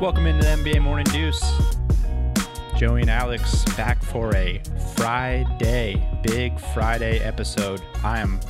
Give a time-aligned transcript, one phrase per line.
[0.00, 1.44] Welcome into the NBA Morning Deuce.
[2.74, 4.62] Joey and Alex back for a
[4.96, 7.82] Friday, big Friday episode.
[8.02, 8.40] I'm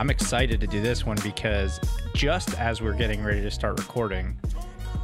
[0.00, 1.78] I'm excited to do this one because
[2.14, 4.40] just as we're getting ready to start recording,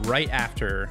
[0.01, 0.91] right after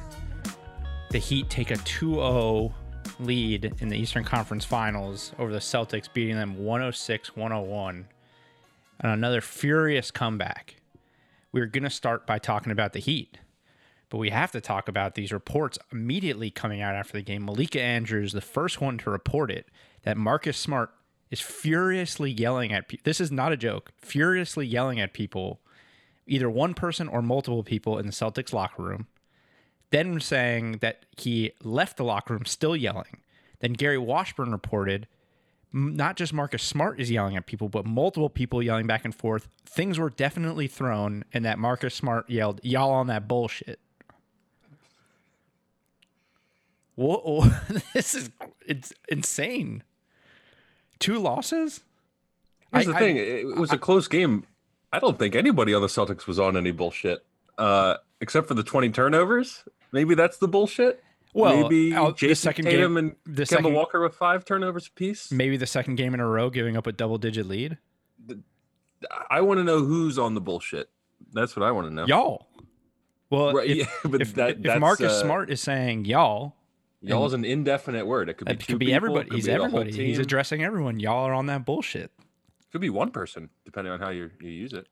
[1.10, 2.72] the Heat take a 2-0
[3.20, 10.10] lead in the Eastern Conference Finals over the Celtics, beating them 106-101, and another furious
[10.10, 10.76] comeback.
[11.52, 13.36] We're going to start by talking about the Heat.
[14.14, 17.46] But we have to talk about these reports immediately coming out after the game.
[17.46, 19.66] Malika Andrews, the first one to report it,
[20.04, 20.90] that Marcus Smart
[21.32, 23.02] is furiously yelling at people.
[23.02, 23.90] This is not a joke.
[23.96, 25.62] Furiously yelling at people,
[26.28, 29.08] either one person or multiple people in the Celtics locker room.
[29.90, 33.18] Then saying that he left the locker room still yelling.
[33.58, 35.08] Then Gary Washburn reported
[35.72, 39.48] not just Marcus Smart is yelling at people, but multiple people yelling back and forth.
[39.66, 43.80] Things were definitely thrown, and that Marcus Smart yelled, Y'all on that bullshit.
[46.96, 47.44] Whoa,
[47.94, 48.30] this is
[48.66, 49.82] it's insane.
[50.98, 51.80] Two losses.
[52.72, 54.44] Here's I- the I- thing: it was a close game.
[54.92, 57.24] I don't think anybody on the Celtics was on any bullshit,
[57.58, 59.64] uh, except for the 20 turnovers.
[59.90, 61.02] Maybe that's the bullshit.
[61.32, 64.44] Well, maybe uh, the Jayson second Tatum game- and the Kemba second- Walker with five
[64.44, 65.32] turnovers apiece.
[65.32, 67.78] Maybe the second game in a row, giving up a double-digit lead.
[69.28, 70.88] I want to know who's on the bullshit.
[71.32, 72.06] That's what I want to know.
[72.06, 72.46] Y'all.
[73.30, 76.54] Well, Right, if, yeah, but if, that- if that's, Marcus uh, Smart is saying y'all,
[77.08, 78.28] Y'all is an indefinite word.
[78.28, 79.28] It could be it could be people, everybody.
[79.30, 79.92] could He's be everybody.
[79.92, 81.00] He's addressing everyone.
[81.00, 82.10] Y'all are on that bullshit.
[82.72, 84.86] Could be one person, depending on how you you use it.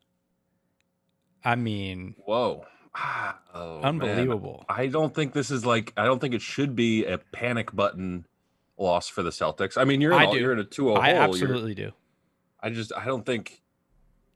[1.44, 2.66] I mean, Whoa.
[3.54, 3.84] Oh, man.
[3.84, 4.64] unbelievable.
[4.68, 8.26] I don't think this is like I don't think it should be a panic button
[8.78, 9.76] loss for the Celtics.
[9.78, 11.36] I mean, you're in I a, you're in a 2-0 I hole.
[11.36, 11.92] You're- absolutely do.
[12.60, 13.62] I just I don't think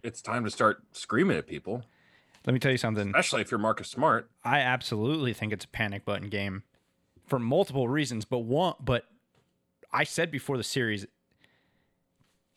[0.03, 1.83] it's time to start screaming at people,
[2.47, 3.09] Let me tell you something.
[3.09, 4.31] especially if you're Marcus Smart.
[4.45, 6.63] I absolutely think it's a panic button game
[7.27, 9.05] for multiple reasons, but one but
[9.93, 11.07] I said before the series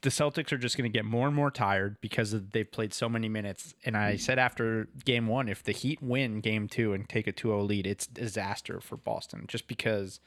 [0.02, 3.10] the Celtics are just going to get more and more tired because they've played so
[3.10, 3.74] many minutes.
[3.84, 7.34] And I said after game 1 if the Heat win game 2 and take a
[7.34, 10.20] 2-0 lead, it's disaster for Boston just because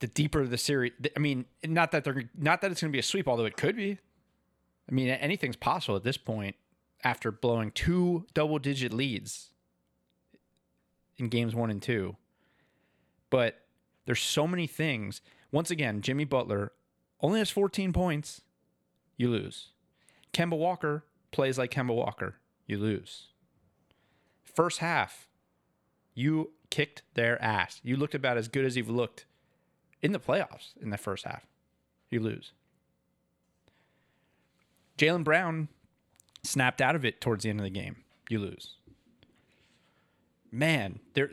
[0.00, 3.00] the deeper the series I mean, not that they're not that it's going to be
[3.00, 3.98] a sweep although it could be.
[4.88, 6.56] I mean, anything's possible at this point
[7.02, 9.50] after blowing two double digit leads
[11.18, 12.16] in games one and two.
[13.30, 13.62] But
[14.04, 15.20] there's so many things.
[15.50, 16.72] Once again, Jimmy Butler
[17.20, 18.42] only has 14 points.
[19.16, 19.68] You lose.
[20.32, 22.36] Kemba Walker plays like Kemba Walker.
[22.66, 23.28] You lose.
[24.42, 25.28] First half,
[26.14, 27.80] you kicked their ass.
[27.82, 29.26] You looked about as good as you've looked
[30.02, 31.46] in the playoffs in the first half.
[32.10, 32.52] You lose.
[34.98, 35.68] Jaylen Brown
[36.42, 37.96] snapped out of it towards the end of the game.
[38.28, 38.76] You lose.
[40.50, 41.30] Man, there.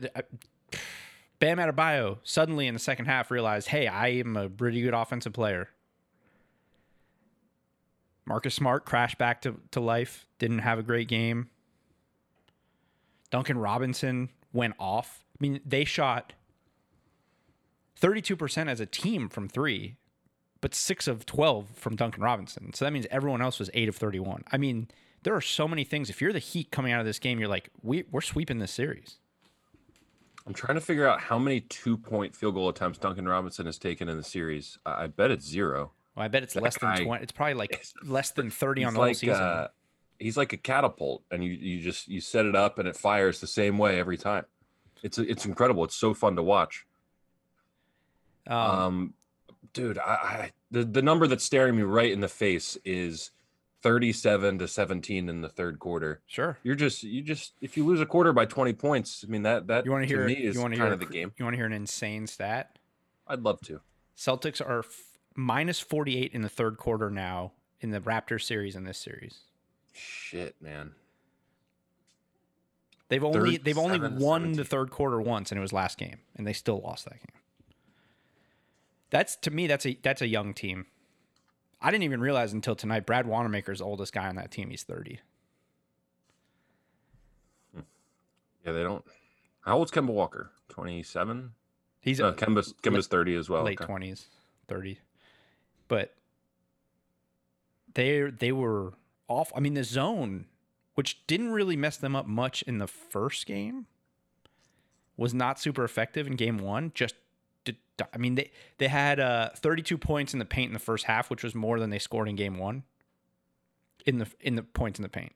[1.43, 5.33] Bam Adebayo suddenly in the second half realized, hey, I am a pretty good offensive
[5.33, 5.67] player.
[8.25, 11.49] Marcus Smart crashed back to, to life, didn't have a great game.
[13.29, 15.25] Duncan Robinson went off.
[15.37, 16.31] I mean, they shot
[17.99, 19.97] 32% as a team from three,
[20.61, 22.71] but six of 12 from Duncan Robinson.
[22.73, 24.45] So that means everyone else was eight of 31.
[24.49, 24.87] I mean,
[25.23, 26.09] there are so many things.
[26.09, 28.71] If you're the Heat coming out of this game, you're like, we, we're sweeping this
[28.71, 29.17] series.
[30.45, 33.77] I'm trying to figure out how many two point field goal attempts Duncan Robinson has
[33.77, 34.77] taken in the series.
[34.85, 35.91] I, I bet it's zero.
[36.15, 37.23] Well, I bet it's That less guy- than 20.
[37.23, 39.35] It's probably like less than 30 on the whole like season.
[39.35, 39.67] uh,
[40.19, 43.39] he's like a catapult, and you you just you set it up and it fires
[43.39, 44.45] the same way every time.
[45.01, 45.83] It's it's incredible.
[45.85, 46.85] It's so fun to watch.
[48.47, 49.13] um, Um,
[49.73, 53.31] dude, I, I the the number that's staring me right in the face is
[53.83, 56.21] 37 to 17 in the third quarter.
[56.25, 56.57] sure.
[56.63, 59.67] You're just you just if you lose a quarter by 20 points, I mean that
[59.67, 60.25] that You want to hear?
[60.25, 61.33] me is You want to kind hear of the game.
[61.37, 62.79] You want to hear an insane stat?
[63.27, 63.81] I'd love to.
[64.17, 68.85] Celtics are f- minus 48 in the third quarter now in the Raptors series in
[68.85, 69.39] this series.
[69.93, 70.93] Shit, man.
[73.09, 76.47] They've only they've only won the third quarter once, and it was last game, and
[76.47, 77.41] they still lost that game.
[79.09, 80.87] That's to me, that's a that's a young team.
[81.83, 83.05] I didn't even realize until tonight.
[83.05, 84.69] Brad Wanamaker's the oldest guy on that team.
[84.69, 85.19] He's 30.
[88.65, 89.03] Yeah, they don't.
[89.61, 90.51] How old's Kemba Walker?
[90.69, 91.51] 27?
[91.99, 93.63] He's Uh, Kemba's Kemba's 30 as well.
[93.63, 93.91] late okay.
[93.91, 94.25] 20s,
[94.67, 94.99] 30.
[95.87, 96.15] But
[97.93, 98.93] they they were
[99.27, 99.51] off.
[99.55, 100.45] I mean, the zone,
[100.95, 103.85] which didn't really mess them up much in the first game,
[105.17, 106.91] was not super effective in game one.
[106.95, 107.15] Just,
[108.13, 111.29] I mean, they they had uh, 32 points in the paint in the first half,
[111.29, 112.83] which was more than they scored in game one.
[114.05, 115.33] In the in the points in the paint,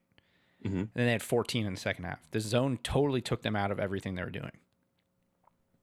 [0.65, 0.71] Mhm.
[0.71, 2.19] And then they had 14 in the second half.
[2.31, 4.51] The zone totally took them out of everything they were doing.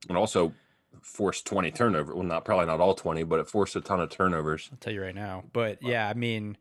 [0.08, 0.52] and also
[1.00, 2.14] forced 20 turnover.
[2.14, 4.68] Well, not probably not all 20, but it forced a ton of turnovers.
[4.70, 5.44] I'll tell you right now.
[5.52, 6.56] But yeah, I mean,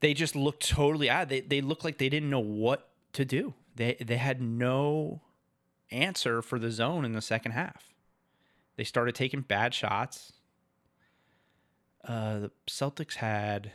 [0.00, 1.28] they just looked totally out.
[1.28, 3.54] They they looked like they didn't know what to do.
[3.74, 5.20] They they had no
[5.90, 7.92] answer for the zone in the second half.
[8.78, 10.32] They started taking bad shots.
[12.06, 13.72] Uh, the Celtics had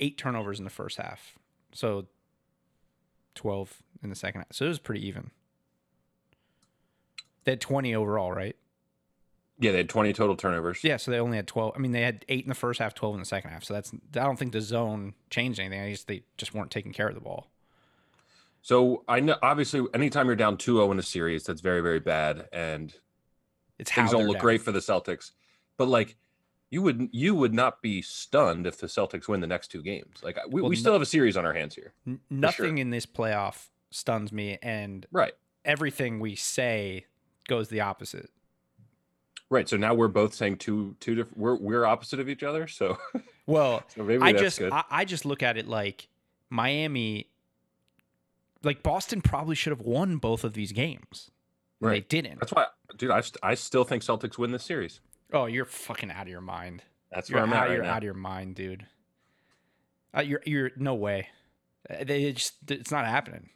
[0.00, 1.38] eight turnovers in the first half,
[1.72, 2.06] so
[3.36, 4.48] twelve in the second half.
[4.52, 5.30] So it was pretty even.
[7.44, 8.56] They had twenty overall, right?
[9.60, 10.82] Yeah, they had 20 total turnovers.
[10.82, 11.74] Yeah, so they only had 12.
[11.76, 13.62] I mean, they had 8 in the first half, 12 in the second half.
[13.62, 15.80] So that's I don't think the zone changed anything.
[15.80, 17.46] I just they just weren't taking care of the ball.
[18.62, 22.48] So I know obviously anytime you're down 2-0 in a series, that's very, very bad.
[22.52, 22.92] And
[23.78, 24.42] It's things don't look down.
[24.42, 25.32] great for the Celtics.
[25.76, 26.16] But like
[26.70, 30.18] you would you would not be stunned if the Celtics win the next two games.
[30.22, 31.92] Like we, Well, we no- still have a series on our hands here.
[32.06, 35.32] N- nothing in this playoff stuns me and Right.
[35.64, 37.06] everything we say
[37.48, 38.30] goes the opposite.
[39.50, 39.68] Right.
[39.68, 42.66] So now we're both saying two two different we're we're opposite of each other.
[42.66, 42.98] So,
[43.46, 44.60] Well, so I just.
[44.62, 46.08] I, I just look at it like
[46.48, 47.28] Miami
[48.62, 51.30] like Boston probably should have won both of these games.
[51.84, 52.08] And Right.
[52.08, 52.40] They didn't.
[52.40, 52.66] that's why
[52.96, 55.00] dude, I, st- I still think Celtics win this series.
[55.32, 56.82] Oh, you're fucking out of your mind.
[57.10, 57.90] That's You're, where I'm out, at right you're now.
[57.92, 58.86] out of your mind, dude.
[60.16, 61.28] Uh, you're you're no way.
[61.88, 63.50] Uh, They just it's not happening.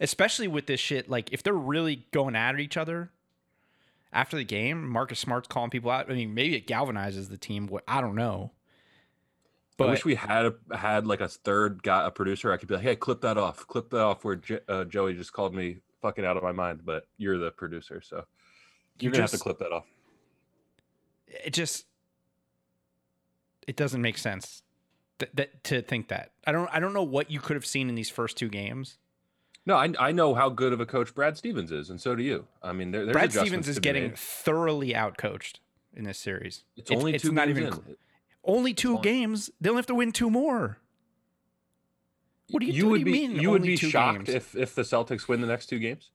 [0.00, 1.08] Especially with this shit.
[1.08, 3.10] Like if they're really going at each other
[4.12, 6.10] after the game, Marcus Smart's calling people out.
[6.10, 7.66] I mean, maybe it galvanizes the team.
[7.66, 8.52] What I don't know.
[9.76, 12.52] But I wish we had a, had like a third guy, a producer.
[12.52, 13.66] I could be like, "Hey, clip that off.
[13.66, 16.80] Clip that off." Where J- uh, Joey just called me fucking out of my mind,
[16.84, 18.16] but you're the producer, so
[18.98, 19.86] You you're gonna have to clip that off.
[21.26, 21.86] it just
[23.66, 24.62] it doesn't make sense
[25.18, 26.32] th- that to think that.
[26.46, 28.98] I don't I don't know what you could have seen in these first two games.
[29.64, 32.22] No, I, I know how good of a coach Brad Stevens is, and so do
[32.22, 32.46] you.
[32.62, 34.18] I mean, there, Brad Stevens is getting made.
[34.18, 35.54] thoroughly outcoached
[35.94, 36.64] in this series.
[36.76, 37.96] It's, only two not games even in.
[38.44, 39.48] only two games.
[39.62, 40.76] They'll have to win two more.
[42.50, 43.40] What do you, you what would do you be mean?
[43.40, 44.28] you would be shocked games?
[44.28, 46.10] if if the Celtics win the next two games.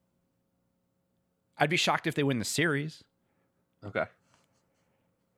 [1.58, 3.04] I'd be shocked if they win the series.
[3.86, 4.06] Okay,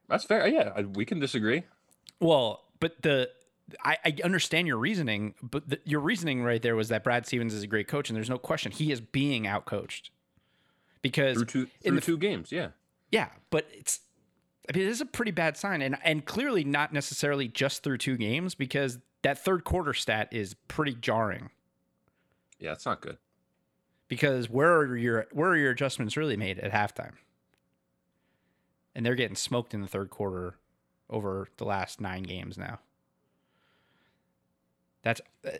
[0.07, 0.47] that's fair.
[0.47, 1.63] Yeah, I, we can disagree.
[2.19, 3.29] Well, but the
[3.83, 7.53] I, I understand your reasoning, but the, your reasoning right there was that Brad Stevens
[7.53, 10.09] is a great coach, and there's no question he is being outcoached
[11.01, 12.69] because Through two in the- two games, yeah.
[13.11, 13.99] Yeah, but it's
[14.71, 17.97] I mean, it is a pretty bad sign, and and clearly not necessarily just through
[17.97, 21.49] two games because that third quarter stat is pretty jarring.
[22.57, 23.17] Yeah, it's not good.
[24.07, 27.13] Because where are your where are your adjustments really made at halftime?
[28.95, 30.55] And they're getting smoked in the third quarter
[31.09, 32.79] over the last nine games now.
[35.01, 35.19] That's.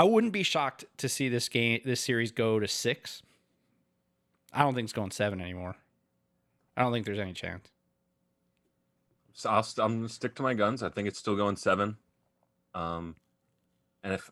[0.00, 3.20] I wouldn't be shocked to see this game, this series go to six.
[4.52, 5.74] I don't think it's going seven anymore.
[6.78, 7.68] I don't think there's any chance.
[9.32, 10.80] So I'll st- I'm gonna stick to my guns.
[10.82, 11.96] I think it's still going seven.
[12.72, 13.16] Um,
[14.04, 14.30] and if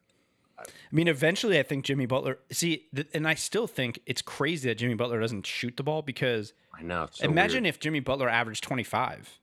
[0.59, 2.39] I mean, eventually, I think Jimmy Butler.
[2.53, 6.03] See, th- and I still think it's crazy that Jimmy Butler doesn't shoot the ball
[6.03, 7.75] because I know, so imagine weird.
[7.75, 9.41] if Jimmy Butler averaged 25.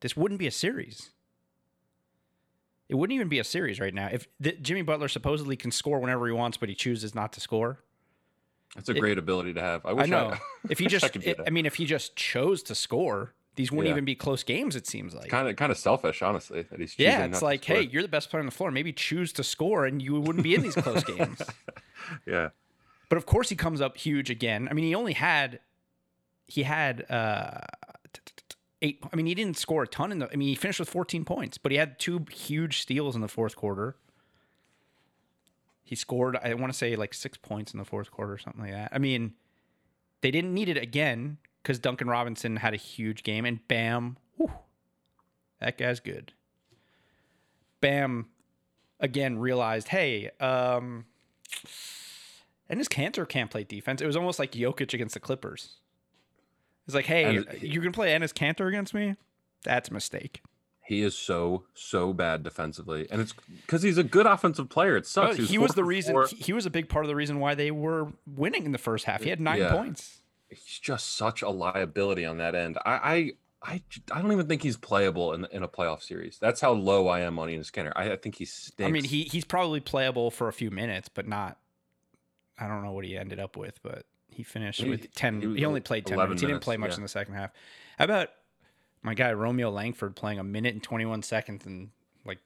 [0.00, 1.10] This wouldn't be a series.
[2.88, 4.08] It wouldn't even be a series right now.
[4.10, 7.40] If th- Jimmy Butler supposedly can score whenever he wants, but he chooses not to
[7.40, 7.80] score.
[8.76, 9.84] It's a it- great ability to have.
[9.84, 10.34] I wish I know.
[10.70, 13.88] if he wish I just, I mean, if he just chose to score, these wouldn't
[13.88, 13.92] Yeah.
[13.92, 14.76] even be close games.
[14.76, 15.28] It seems like.
[15.28, 16.62] kind of kind of selfish, honestly.
[16.62, 18.70] That he's yeah, it's like, hey, you're the best player on the floor.
[18.70, 21.40] Maybe choose to score, and you wouldn't be in these close games.
[22.26, 22.48] yeah,
[23.10, 24.68] But of course, he comes up huge again.
[24.70, 25.60] I mean, he only had
[26.46, 27.60] he had uh,
[28.80, 29.02] eight.
[29.12, 30.32] I mean, he didn't score a ton in the.
[30.32, 33.28] I mean, he finished with 14 points, but he had two huge steals in the
[33.28, 33.96] fourth quarter.
[35.82, 36.36] He scored.
[36.42, 38.90] I want to say like six points in the fourth quarter, or something like that.
[38.92, 39.34] I mean,
[40.20, 44.50] they didn't need it again because Duncan Robinson had a huge game, and Bam, whew,
[45.60, 46.32] that guy's good.
[47.80, 48.26] Bam,
[49.00, 51.04] again realized, hey, um,
[52.68, 54.00] and Enes Kanter can't play defense.
[54.00, 55.80] It was almost like Jokic against the Clippers.
[56.86, 59.16] It's like, hey, you're gonna play Enes Kanter against me?
[59.64, 60.42] That's a mistake.
[60.84, 63.32] He is so so bad defensively, and it's
[63.64, 64.96] because he's a good offensive player.
[64.96, 65.36] It sucks.
[65.38, 66.12] He was the reason.
[66.14, 66.26] four.
[66.26, 68.78] He, he was a big part of the reason why they were winning in the
[68.78, 69.22] first half.
[69.22, 69.72] He had nine Yeah.
[69.72, 70.18] points.
[70.48, 72.78] He's just such a liability on that end.
[72.84, 73.80] I I
[74.12, 76.38] I don't even think he's playable in in a playoff series.
[76.40, 77.92] That's how low I am on Enes Kanter.
[77.94, 78.88] I, I think he stinks.
[78.88, 81.58] I mean, he he's probably playable for a few minutes, but not.
[82.58, 85.40] I don't know what he ended up with, but he finished He- with ten.
[85.40, 86.42] he He, only played ten 11 minutes.
[86.42, 86.96] He didn't play much yeah.
[86.96, 87.50] in the second half.
[87.98, 88.28] How about
[89.02, 91.90] my guy Romeo Langford playing a minute and twenty one seconds and
[92.24, 92.38] like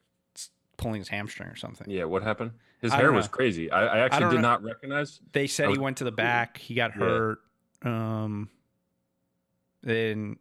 [0.77, 1.89] pulling his hamstring or something.
[1.91, 2.53] Yeah, what happened?
[2.81, 3.71] His I hair was crazy.
[3.71, 4.49] I, I actually don't did know.
[4.49, 5.21] not recognize.
[5.33, 6.59] They said I he went to the back.
[6.59, 7.05] He got Yeah.
[7.05, 7.39] hurt.
[7.83, 8.49] Um,
[9.83, 10.39] then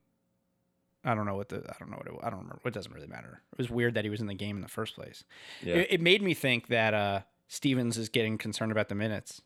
[1.04, 2.62] I don't know what the I don't know what it, I don't remember.
[2.66, 3.42] It doesn't really matter.
[3.54, 5.24] It was weird that he was in the game in the first place.
[5.64, 9.42] Yeah, It, it made me think that uh, Stevens is getting concerned about the minutes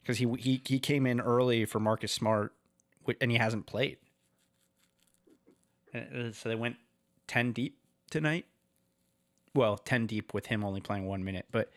[0.00, 2.52] because he he he came in early for Marcus Smart,
[3.20, 3.96] and he hasn't played.
[5.94, 6.76] Uh, So they went
[7.26, 7.78] ten deep
[8.10, 8.46] tonight.
[9.54, 11.70] Well, ten deep with him only playing one minute, but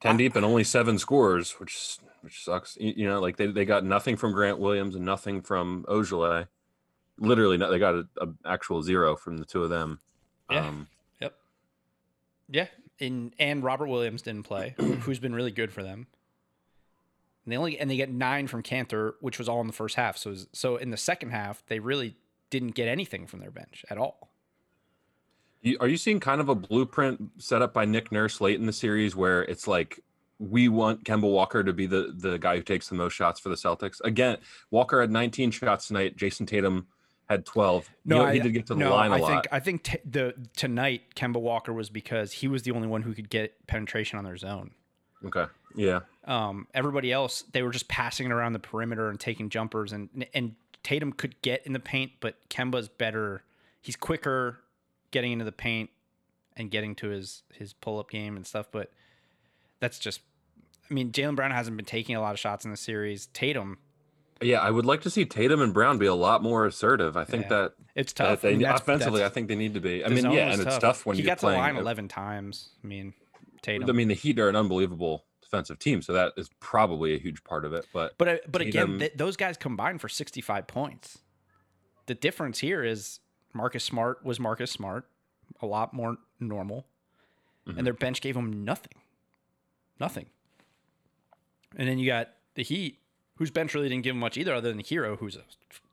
[0.00, 2.76] ten deep and only seven scores, which which sucks.
[2.80, 6.48] You, know, like they, they got nothing from Grant Williams and nothing from Ojeleye.
[7.18, 10.00] Literally, no, they got a, a actual zero from the two of them.
[10.50, 10.66] Yeah.
[10.66, 10.88] Um,
[11.20, 11.34] Yep.
[12.48, 12.66] Yeah,
[12.98, 16.06] and and Robert Williams didn't play, who's been really good for them.
[17.44, 19.94] And they only and they get nine from Kanter, which was all in the first
[19.96, 20.16] half.
[20.16, 22.16] So so in the second half, they really
[22.50, 24.28] didn't get anything from their bench at all.
[25.78, 28.72] Are you seeing kind of a blueprint set up by Nick Nurse late in the
[28.72, 30.00] series where it's like
[30.38, 33.50] we want Kemba Walker to be the the guy who takes the most shots for
[33.50, 34.00] the Celtics?
[34.02, 34.38] Again,
[34.70, 36.16] Walker had 19 shots tonight.
[36.16, 36.86] Jayson Tatum
[37.28, 37.90] had 12.
[38.06, 39.28] No, he, I, he did get to the no, line a I lot.
[39.28, 43.02] think I think t- the tonight Kemba Walker was because he was the only one
[43.02, 44.70] who could get penetration on their zone.
[45.26, 45.44] okay,
[45.76, 49.92] yeah, Um, everybody else, they were just passing it around the perimeter and taking jumpers,
[49.92, 53.42] and and Tatum could get in the paint, but Kemba's better.
[53.80, 54.60] He's quicker
[55.10, 55.90] getting into the paint
[56.56, 58.66] and getting to his his pull up game and stuff.
[58.70, 58.90] But
[59.78, 60.20] that's just,
[60.90, 63.26] I mean, Jaylen Brown hasn't been taking a lot of shots in the series.
[63.26, 63.78] Tatum,
[64.42, 64.60] yeah.
[64.60, 67.16] I would like to see Tatum and Brown be a lot more assertive.
[67.16, 67.48] I think Yeah.
[67.48, 68.40] that it's that tough.
[68.42, 70.04] they, I mean, that's- offensively, I think they need to be.
[70.04, 72.70] I mean, yeah, and it's tough when he you're got to the line eleven times.
[72.82, 73.14] I mean,
[73.62, 73.88] Tatum.
[73.88, 77.42] I mean, the Heat are an unbelievable defensive team, so that is probably a huge
[77.44, 77.86] part of it.
[77.92, 81.18] But But uh, but again, th- those guys combined for 65 points.
[82.06, 83.20] The difference here is
[83.52, 85.08] Marcus Smart was Marcus Smart,
[85.60, 86.86] a lot more normal,
[87.66, 87.78] Mhm.
[87.78, 88.94] and their bench gave him nothing,
[89.98, 90.26] nothing.
[91.76, 92.98] And then you got the Heat,
[93.36, 95.42] whose bench really didn't give him much either, other than the Herro, who's a,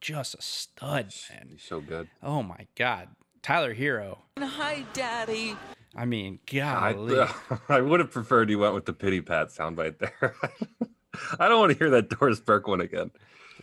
[0.02, 1.50] just a stud, man.
[1.52, 2.10] he's so good.
[2.24, 3.10] Oh my God,
[3.42, 4.20] Tyler Herro.
[4.40, 5.56] Hi, Daddy.
[5.98, 7.28] I mean, I, golly.
[7.70, 10.36] I would have preferred you went with the pity pat soundbite there.
[11.40, 13.10] I don't want to hear that Doris Burke one again.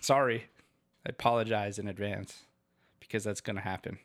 [0.01, 0.47] Sorry.
[1.07, 2.43] I apologize in advance
[2.99, 3.99] because that's going to happen.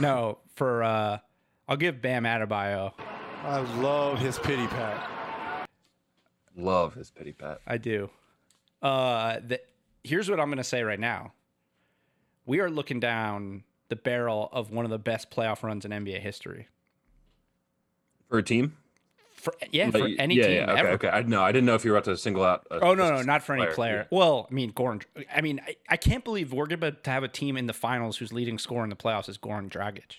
[0.00, 1.18] No, for uh
[1.68, 2.92] I'll give Bam Adebayo.
[3.44, 5.68] I love his pity pat.
[6.56, 7.60] Love his pity pat.
[7.66, 8.10] I do.
[8.82, 9.60] Uh the,
[10.02, 11.32] here's what I'm going to say right now.
[12.44, 16.20] We are looking down the barrel of one of the best playoff runs in NBA
[16.20, 16.66] history.
[18.32, 18.74] For a team?
[19.34, 20.88] For yeah, for any yeah, team yeah, okay, ever.
[20.92, 21.08] okay.
[21.08, 21.42] I know.
[21.42, 22.66] I didn't know if you were about to single out.
[22.70, 24.06] A, Oh no, no, not for any player.
[24.10, 25.02] Well, I mean, Goran.
[25.34, 28.16] I mean, I, I can't believe we're about to have a team in the finals
[28.16, 30.16] whose leading scorer in the playoffs is Goran Dragic.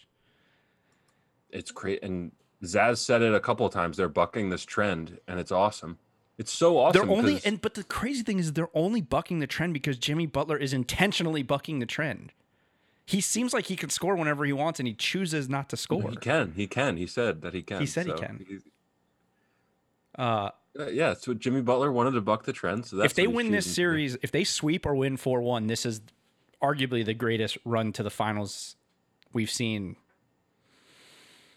[1.50, 2.04] It's great.
[2.04, 3.98] And Zaz said it a couple of times.
[3.98, 5.98] They're bucking this trend, and it's awesome.
[6.38, 7.08] It's so awesome.
[7.08, 10.28] They're only and but the crazy thing is they're only bucking the trend because Jimmy
[10.28, 12.32] Butler is intentionally bucking the trend.
[13.06, 16.10] He seems like he can score whenever he wants and he chooses not to score.
[16.10, 16.54] he can.
[16.56, 16.98] He can.
[16.98, 17.82] He said that he can.
[17.82, 18.62] He said he can.
[20.18, 22.86] Uh, uh, yeah, so Jimmy Butler wanted to buck the trend.
[22.86, 23.74] So that's if they win this choosing to do.
[23.74, 26.02] series, if they sweep or win 4-1, this is
[26.62, 28.76] arguably the greatest run to the finals
[29.34, 29.98] we've seen.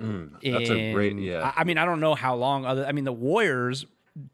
[0.01, 1.17] Mm, that's a great.
[1.17, 1.53] Yeah.
[1.57, 3.87] I, I mean, I don't know how long other I mean the Warriors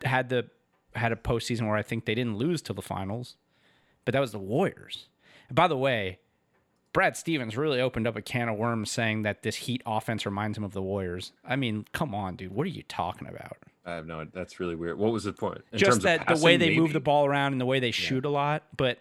[0.04, 0.46] had the
[0.94, 3.36] had a postseason where I think they didn't lose till the finals.
[4.04, 5.06] But that was the Warriors.
[5.48, 6.18] And by the way,
[6.92, 10.58] Brad Stevens really opened up a can of worms saying that this Heat offense reminds
[10.58, 11.32] him of the Warriors.
[11.44, 12.52] I mean, come on, dude.
[12.52, 13.56] What are you talking about?
[13.86, 14.20] I have no.
[14.20, 14.32] Idea.
[14.34, 14.98] That's really weird.
[14.98, 15.62] What was the point?
[15.72, 17.80] In Just terms of that the way they move the ball around and the way
[17.80, 18.64] they shoot a lot.
[18.76, 18.98] But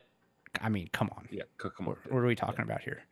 [0.61, 1.27] I mean, come on.
[1.31, 1.97] Yeah, come on.
[2.09, 3.03] What are we talking about here?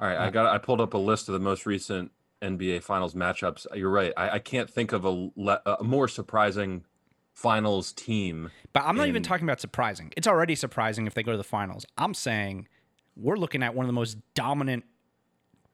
[0.00, 0.46] All right, I got.
[0.46, 2.12] I pulled up a list of the most recent
[2.42, 3.66] NBA Finals matchups.
[3.74, 4.12] You're right.
[4.16, 6.84] I, I can't think of a, le- a more surprising
[7.32, 8.50] Finals team.
[8.72, 10.12] But I'm not even talking about surprising.
[10.16, 11.84] It's already surprising if they go to the finals.
[11.98, 12.68] I'm saying
[13.16, 14.84] we're looking at one of the most dominant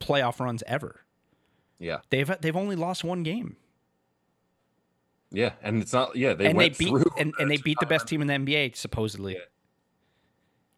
[0.00, 1.00] playoff runs ever.
[1.78, 3.56] Yeah, They've they've only lost one game,
[5.32, 6.14] yeah, and it's not.
[6.14, 8.34] Yeah, they and they beat through and, and they beat the best team in the
[8.34, 9.38] NBA supposedly.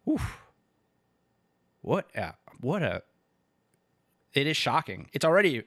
[0.09, 0.37] Oof.
[1.81, 3.03] What a what a
[4.33, 5.09] it is shocking.
[5.13, 5.63] It's already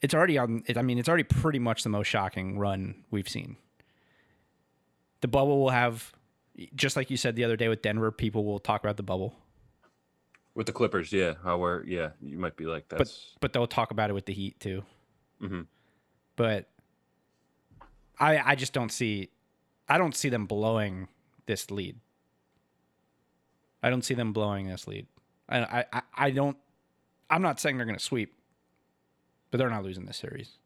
[0.00, 3.28] it's already on it, I mean it's already pretty much the most shocking run we've
[3.28, 3.56] seen.
[5.20, 6.12] The bubble will have
[6.74, 9.34] just like you said the other day with Denver, people will talk about the bubble.
[10.54, 11.12] with the Clippers.
[11.12, 14.26] Yeah, how where yeah, you might be like But but they'll talk about it with
[14.26, 14.82] the Heat too.
[15.42, 15.66] Mhm.
[16.36, 16.68] But
[18.18, 19.30] I I just don't see
[19.88, 21.08] I don't see them blowing
[21.46, 22.00] this lead.
[23.82, 25.06] I don't see them blowing this lead.
[25.48, 26.56] I I I- don't.
[27.28, 28.32] I'm not saying they're going to sweep,
[29.50, 30.56] but but they're not losing this series.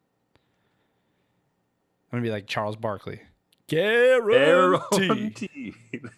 [2.12, 3.20] I'm gonna be like Charles Barkley.
[3.70, 5.06] Guarantee.
[5.08, 5.74] Guaranteed.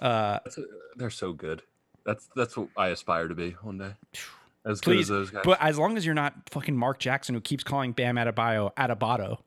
[0.00, 0.58] Uh, That's-
[0.96, 1.62] They're so good.
[2.06, 3.94] That's that's what I aspire to be one day.
[4.64, 5.42] As good as those guys.
[5.44, 9.38] but as long as you're not fucking Mark Jackson who keeps calling Bam Adebayo Adebato.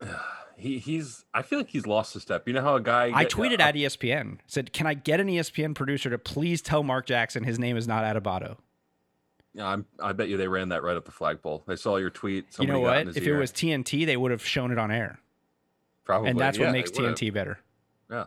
[0.56, 2.46] he he's I feel like he's lost a step.
[2.46, 5.18] You know how a guy I get- tweeted uh, at ESPN said, "Can I get
[5.20, 8.56] an ESPN producer to please tell Mark Jackson his name is not Adebato?"
[9.54, 11.64] Yeah, I'm, I bet you they ran that right up the flagpole.
[11.66, 12.46] They saw your tweet.
[12.60, 13.08] You know what?
[13.08, 15.18] If it was TNT, they would have shown it on air,
[16.10, 16.90] probably, and that's yeah, what makes.
[16.90, 17.58] TNT better.
[18.10, 18.26] Yeah,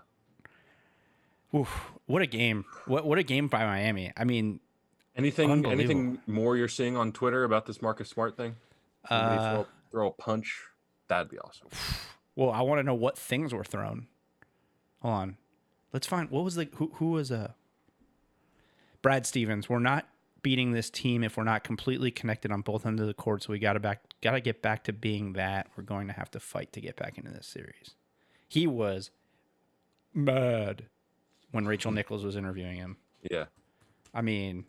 [1.56, 2.66] Oof, what a game!
[2.86, 4.12] What what a game by Miami.
[4.16, 4.60] I mean,
[5.16, 8.56] anything anything more you're seeing on Twitter about this Marcus Smart thing?
[9.10, 10.62] Uh, throw, throw a punch.
[11.10, 11.68] That'd be awesome.
[12.36, 14.08] well, I want to know what things were thrown.
[15.02, 15.38] Hold on,
[15.92, 17.52] let's find what was the who who was uh
[19.02, 19.70] Brad Stevens.
[19.70, 20.08] We're not
[20.44, 23.44] beating this team if we're not completely connected on both ends of the court.
[23.44, 25.68] So we got to back got to get back to being that.
[25.76, 27.96] We're going to have to fight to get back into this series.
[28.48, 29.10] He was
[30.14, 30.86] mad
[31.52, 31.96] when Rachel hmm.
[31.96, 32.98] Nichols was interviewing him.
[33.32, 33.46] Yeah,
[34.14, 34.66] I mean,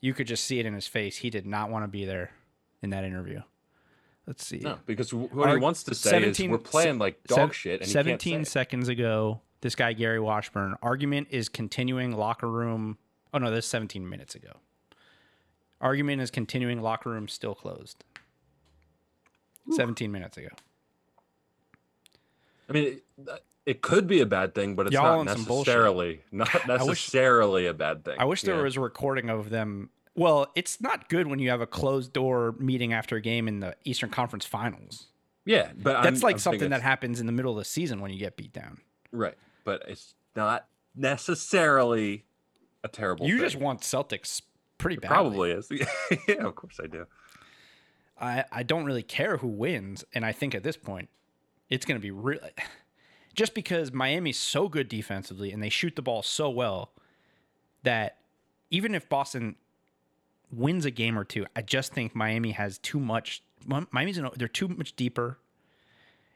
[0.00, 1.16] you could just see it in his face.
[1.18, 2.32] He did not want to be there
[2.82, 3.40] in that interview.
[4.26, 4.58] Let's see.
[4.58, 7.56] no, because what Our he wants to say 17 is we're playing like dog Sev-
[7.56, 8.52] shit, and he 17 can't say it.
[8.52, 12.98] seconds ago, this guy Gary Washburn argument is continuing locker room.
[13.34, 14.52] Oh no, this is 17 minutes ago.
[15.80, 18.04] Argument is continuing locker room still closed.
[19.72, 20.48] 17 minutes ago.
[22.68, 22.84] I mean,
[23.18, 27.66] it, it could be a bad thing, but it's Y'all not necessarily not wish- necessarily
[27.66, 28.16] a bad thing.
[28.18, 28.62] I wish there Yeah.
[28.62, 29.90] was a recording of them.
[30.14, 33.58] Well, it's not good when you have a closed door meeting after a game in
[33.60, 35.08] the Eastern Conference Finals.
[35.44, 38.00] Yeah, but That's I'm- like I'm something that happens in the middle of the season
[38.00, 38.80] when you get beat down.
[39.12, 42.24] right, but it's not necessarily
[42.84, 43.26] a terrible.
[43.26, 43.46] You thing.
[43.46, 44.42] just want Celtics
[44.78, 45.14] pretty badly.
[45.14, 45.68] probably is.
[46.28, 47.06] yeah, of course I do.
[48.20, 51.08] I, I don't really care who wins, and I think at this point,
[51.68, 52.38] it's going to be really
[53.34, 56.92] just because Miami's so good defensively and they shoot the ball so well
[57.82, 58.18] that
[58.70, 59.56] even if Boston
[60.52, 63.42] wins a game or two, I just think Miami has too much.
[63.66, 65.38] Miami's in, they're too much deeper.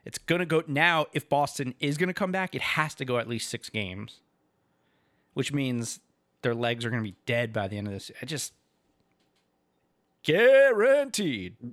[0.03, 1.05] It's gonna go now.
[1.13, 4.21] If Boston is gonna come back, it has to go at least six games,
[5.33, 5.99] which means
[6.41, 8.11] their legs are gonna be dead by the end of this.
[8.21, 8.53] I just
[10.23, 11.55] guaranteed.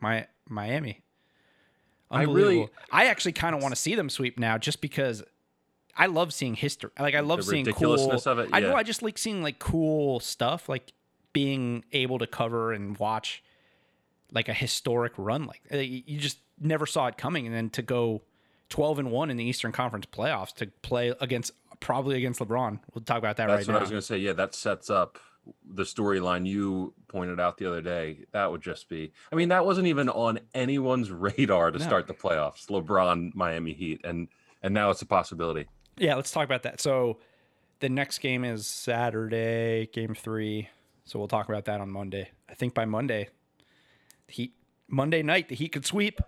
[0.00, 1.02] My Miami.
[2.10, 2.70] I really- Unbelievable.
[2.90, 5.22] I actually kind of want to see them sweep now, just because
[5.96, 6.90] I love seeing history.
[6.98, 7.94] Like I love The seeing cool.
[8.26, 8.74] of it, I know.
[8.74, 10.92] I just like seeing like cool stuff, like
[11.32, 13.42] being able to cover and watch
[14.32, 15.46] like a historic run.
[15.46, 18.22] Like uh, you you just never saw it coming, and then to go
[18.68, 22.80] twelve and one in the Eastern Conference playoffs to play against probably against LeBron.
[22.94, 23.78] We'll talk about that That's right what.
[23.78, 24.18] I was going to say.
[24.18, 25.18] Yeah, that sets up
[25.66, 28.26] the storyline you pointed out the other day.
[28.32, 29.12] That would just be.
[29.32, 31.84] I mean, that wasn't even on anyone's radar to No.
[31.84, 32.66] start the playoffs.
[32.68, 34.28] LeBron, Miami Heat, and
[34.62, 35.66] and now it's a possibility.
[35.96, 36.80] Yeah, let's talk about that.
[36.80, 37.18] So
[37.80, 40.68] the next game is Saturday, game three.
[41.04, 42.30] So we'll talk about that on Monday.
[42.48, 43.28] I think by Monday,
[44.26, 44.54] the Heat
[44.88, 46.20] Monday night, the Heat could sweep.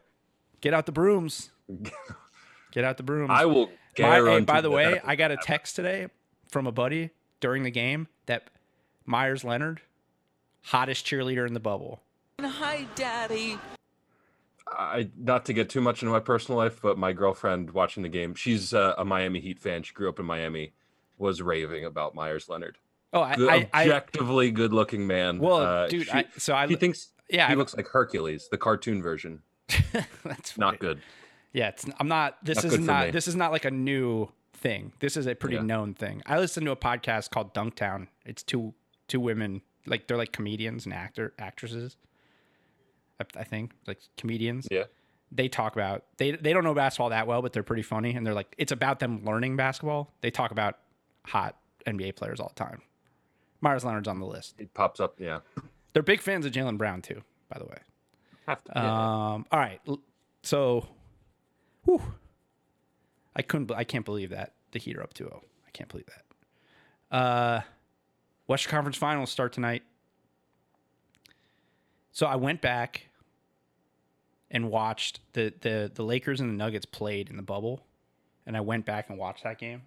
[0.60, 1.50] Get out the brooms.
[2.72, 3.30] Get out the brooms.
[3.32, 3.70] I will.
[3.98, 6.08] My- hey, by the way, I got a text today
[6.50, 8.50] from a buddy during the game that
[9.06, 9.80] Meyers Leonard,
[10.62, 12.00] hottest cheerleader in the bubble.
[12.40, 13.58] Hi, Daddy.
[14.72, 18.08] I not to get too much into my personal life, but my girlfriend watching the
[18.08, 19.82] game, she's uh, a Miami Heat fan.
[19.82, 20.72] She grew up in Miami,
[21.18, 22.78] was raving about Meyers Leonard.
[23.12, 25.40] Oh, I, Good, I, I objectively good-looking man.
[25.40, 26.06] well, Uh, dude.
[26.06, 29.42] she, I, so I he thinks yeah, he I- looks like Hercules, the cartoon version.
[30.24, 30.78] that's Not funny.
[30.78, 31.00] good.
[31.52, 34.92] Yeah, it's I'm not this Not is not this is not like a new thing.
[35.00, 35.62] This is a pretty Yeah.
[35.62, 36.22] known thing.
[36.26, 38.08] I listened to a podcast called Dunktown.
[38.24, 38.74] It's two
[39.08, 41.96] two women, like they're like comedians and actor actresses.
[43.20, 44.68] I, I think like comedians.
[44.70, 44.84] Yeah.
[45.32, 48.26] They talk about they they don't know basketball that well, but they're pretty funny and
[48.26, 50.12] they're like it's about them learning basketball.
[50.20, 50.78] They talk about
[51.26, 52.82] hot NBA players all the time.
[53.60, 54.54] Meyers Leonard's on the list.
[54.58, 55.20] It pops up.
[55.20, 55.40] Yeah.
[55.92, 57.78] They're big fans of Jaylen Brown too, by the way.
[58.46, 58.72] Have to.
[58.74, 58.82] yeah.
[59.34, 59.46] Um.
[59.52, 59.80] All right.
[60.42, 60.88] So,
[61.84, 62.02] whew,
[63.34, 63.70] I couldn't.
[63.72, 65.34] I can't believe that the Heat are up 2-0.
[65.34, 67.16] I can't believe that.
[67.16, 67.60] Uh,
[68.46, 69.82] Western Conference Finals start tonight.
[72.12, 73.08] So I went back
[74.50, 77.84] and watched the the the Lakers and the Nuggets played in the bubble,
[78.46, 79.82] and I went back and watched that game.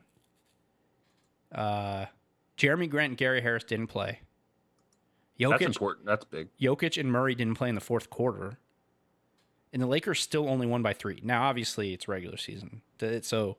[1.53, 2.05] Uh,
[2.57, 4.19] Jerami Grant and Gary Harris didn't play.
[5.39, 6.05] That's Jokic important.
[6.05, 6.47] That's big.
[6.59, 8.57] Jokic and Murray didn't play in the fourth quarter.
[9.73, 11.19] And the Lakers still only won by three.
[11.23, 12.81] Now, obviously, it's regular season.
[13.21, 13.57] So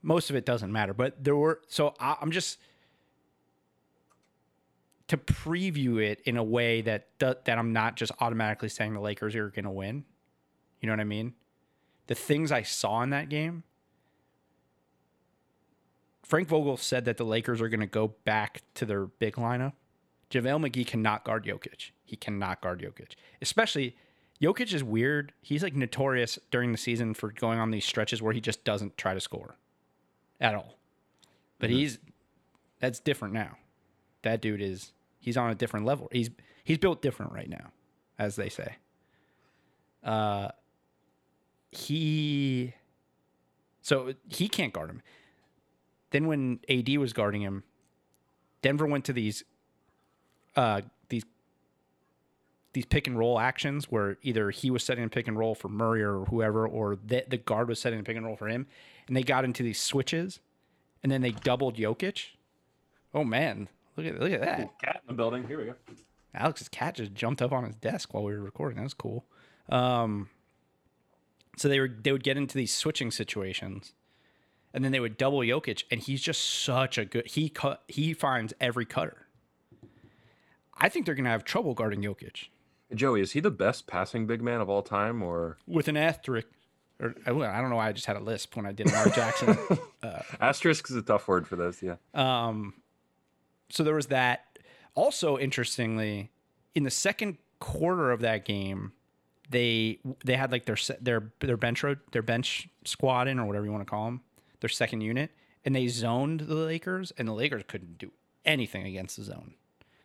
[0.00, 0.94] most of it doesn't matter.
[0.94, 2.58] But there were, so I, I'm just,
[5.08, 9.36] to preview it in a way that that I'm not just automatically saying the Lakers
[9.36, 10.04] are going to win.
[10.80, 11.34] You know what I mean?
[12.08, 13.62] The things I saw in that game.
[16.24, 19.74] Frank Vogel said that the Lakers are going to go back to their big lineup.
[20.30, 21.92] JaVale McGee cannot guard Jokic.
[22.04, 23.12] He cannot guard Jokic.
[23.40, 23.96] Especially
[24.40, 25.32] Jokic is weird.
[25.40, 28.96] He's like notorious during the season for going on these stretches where he just doesn't
[28.96, 29.56] try to score
[30.40, 30.78] at all.
[31.58, 31.78] But mm-hmm.
[31.78, 31.98] he's
[32.80, 33.56] that's different now.
[34.22, 36.08] That dude is he's on a different level.
[36.12, 36.30] He's
[36.64, 37.72] he's built different right now,
[38.18, 38.76] as they say.
[40.04, 40.48] Uh
[41.72, 42.74] he
[43.80, 45.02] so he can't guard him.
[46.10, 47.64] Then when AD was guarding him,
[48.60, 49.44] Denver went to these
[50.56, 50.82] uh
[52.76, 55.68] these pick and roll actions where either he was setting a pick and roll for
[55.68, 58.66] Murray or whoever, or the, the guard was setting a pick and roll for him,
[59.08, 60.40] and they got into these switches,
[61.02, 62.26] and then they doubled Jokic.
[63.14, 65.48] Oh man, look at look at that cat in the building.
[65.48, 65.74] Here we go.
[66.34, 68.76] Alex's cat just jumped up on his desk while we were recording.
[68.76, 69.24] That was cool.
[69.70, 70.28] Um,
[71.56, 73.94] so they were they would get into these switching situations,
[74.74, 77.26] and then they would double Jokic, and he's just such a good.
[77.26, 77.84] He cut.
[77.88, 79.28] He finds every cutter.
[80.78, 82.48] I think they're gonna have trouble guarding Jokic.
[82.94, 86.46] Joey, is he the best passing big man of all time, or with an asterisk?
[87.00, 89.56] Or I don't know why I just had a lisp when I did Mark Jackson.
[90.02, 91.96] Uh, asterisk is a tough word for this, yeah.
[92.14, 92.74] Um,
[93.70, 94.58] so there was that.
[94.94, 96.30] Also, interestingly,
[96.76, 98.92] in the second quarter of that game,
[99.50, 103.64] they they had like their their their bench road their bench squad in or whatever
[103.64, 104.20] you want to call them,
[104.60, 105.32] their second unit,
[105.64, 108.12] and they zoned the Lakers, and the Lakers couldn't do
[108.44, 109.54] anything against the zone.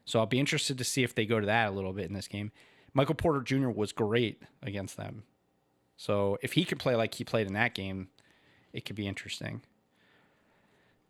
[0.05, 2.13] So I'll be interested to see if they go to that a little bit in
[2.13, 2.51] this game.
[2.93, 3.69] Michael Porter Jr.
[3.69, 5.23] was great against them.
[5.97, 8.10] So if he could play like he played in that game,
[8.73, 9.62] it could be interesting.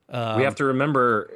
[0.10, 1.32] Um, we have to remember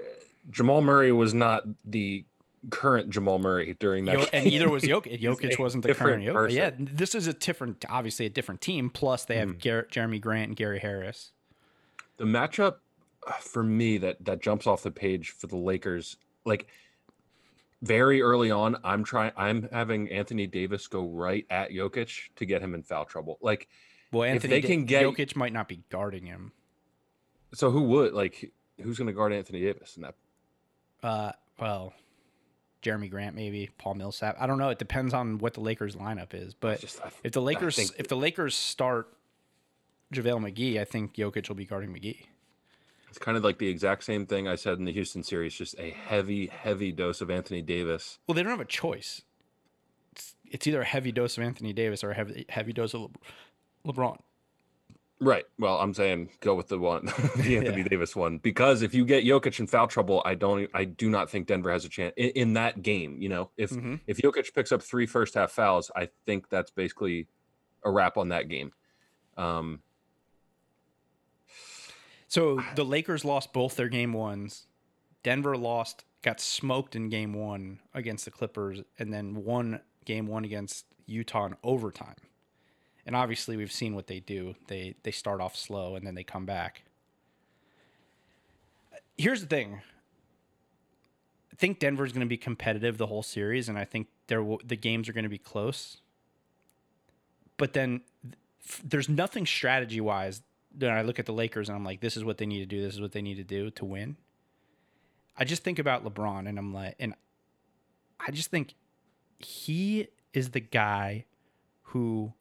[0.50, 2.26] Jamal Murray was not the
[2.70, 4.20] current Jamal Murray during that.
[4.20, 5.22] Yo- and either was Jokic.
[5.22, 6.34] Jokic wasn't the current Jokic.
[6.34, 6.58] Person.
[6.58, 8.90] Yeah, this is a different, obviously a different team.
[8.90, 9.88] Plus, they have mm.
[9.90, 11.32] Jerami Grant and Gary Harris.
[12.18, 12.76] The matchup
[13.28, 16.68] uh, for me that that jumps off the page for the Lakers, like
[17.82, 19.32] very early on, I'm trying.
[19.38, 23.38] I'm having Anthony Davis go right at Jokic to get him in foul trouble.
[23.42, 23.68] Like,
[24.12, 26.52] well, Anthony if they can get Jokic might not be guarding him.
[27.54, 28.52] So who would like?
[28.82, 30.16] Who's going to guard Anthony Davis in that?
[31.02, 31.94] Uh, well,
[32.82, 34.38] Jerami Grant, maybe Paul Millsap.
[34.40, 34.70] I don't know.
[34.70, 36.54] It depends on what the Lakers lineup is.
[36.54, 39.08] But just, if the Lakers if the Lakers start
[40.14, 42.26] JaVale McGee, I think Jokic will be guarding McGee.
[43.16, 45.74] It's kind of like the exact same thing I said in the Houston series, just
[45.80, 48.20] a heavy, heavy dose of Anthony Davis.
[48.28, 49.22] Well, they don't have a choice.
[50.12, 53.04] It's, it's either a heavy dose of Anthony Davis or a heavy, heavy dose of
[53.04, 54.18] Le- LeBron.
[55.22, 55.46] Right.
[55.58, 57.06] Well, I'm saying go with the one,
[57.38, 57.88] the Anthony yeah.
[57.88, 61.30] Davis one, because if you get Jokic in foul trouble, I don't, I do not
[61.30, 63.22] think Denver has a chance in, in that game.
[63.22, 63.96] You know, if mm-hmm.
[64.08, 67.30] if Jokic picks up three first half fouls, I think that's basically
[67.82, 68.74] a wrap on that game.
[69.38, 69.80] Um,
[72.28, 74.66] so the Lakers lost both their game ones.
[75.24, 80.44] Denver lost, got smoked in game one against the Clippers, and then won game one
[80.44, 82.16] against Utah in overtime.
[83.06, 84.56] And obviously, we've seen what they do.
[84.68, 86.84] They they start off slow and then they come back.
[89.18, 89.82] Here's the thing.
[91.54, 94.76] I think Denver's going to be competitive the whole series, and I think there the
[94.76, 95.98] games are going to be close.
[97.58, 98.02] But then
[98.84, 100.42] there's nothing strategy wise
[100.78, 102.66] then I look at the Lakers and I'm like, this is what they need to
[102.66, 102.82] do.
[102.82, 104.18] This is what they need to do to win.
[105.38, 107.14] I just think about LeBron and I'm like, and
[108.20, 108.76] I just think
[109.40, 111.26] he is the guy
[111.84, 112.34] who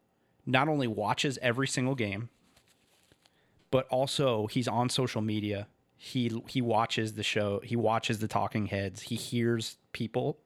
[0.47, 2.29] not only watches every single game,
[3.70, 5.66] but also he's on social media.
[5.97, 7.61] He he watches the show.
[7.64, 9.03] He watches the talking heads.
[9.03, 10.38] He hears people,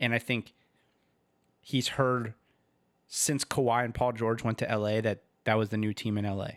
[0.00, 0.54] and I think
[1.60, 2.34] he's heard
[3.06, 6.24] since Kawhi and Paul George went to LA that that was the new team in
[6.24, 6.48] LA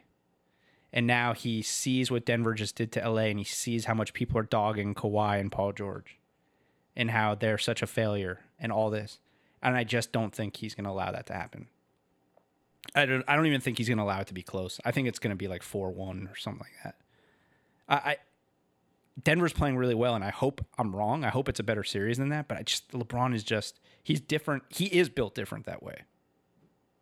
[0.94, 4.14] and now he sees what Denver just did to LA and he sees how much
[4.14, 6.20] people are dogging Kawhi and Paul George
[6.96, 9.20] and how they're such a failure and all this.
[9.64, 11.68] And I just don't think he's going to allow that to happen.
[12.96, 14.80] I don't I don't even think he's going to allow it to be close.
[14.84, 16.96] I think it's going to be like 4-1 or something like that.
[17.88, 18.18] I, I
[19.24, 21.24] Denver's playing really well and I hope I'm wrong.
[21.24, 24.20] I hope it's a better series than that, but I just LeBron is just he's
[24.20, 24.64] different.
[24.70, 26.02] He is built different that way.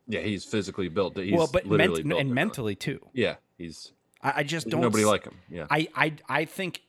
[0.08, 1.18] Yeah, he's physically built.
[1.18, 3.00] He's well, but ment- and mentally too.
[3.14, 3.92] Yeah, he's.
[4.24, 4.82] I, I just don't.
[4.82, 5.36] Nobody like him.
[5.50, 5.68] Yeah.
[5.70, 6.82] I, I I think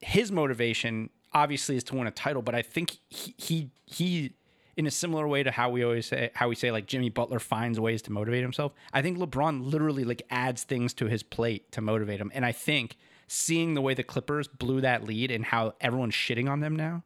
[0.00, 4.32] his motivation obviously is to win a title, but I think he he, he
[4.76, 7.38] in a similar way to how we always say how we say like Jimmy Butler
[7.38, 8.72] finds ways to motivate himself.
[8.92, 12.52] I think LeBron literally like adds things to his plate to motivate him, and I
[12.52, 12.96] think
[13.28, 17.04] seeing the way the Clippers blew that lead and how everyone's shitting on them now